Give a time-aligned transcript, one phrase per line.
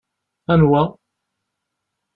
[0.51, 0.81] Anwa?